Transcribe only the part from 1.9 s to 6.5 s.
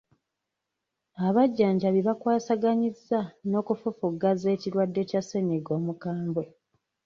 bakwasaganyizza n'okufufugaza ekirwadde kya ssennyiga omukambwe.